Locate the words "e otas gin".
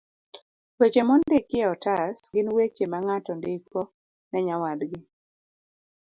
1.63-2.47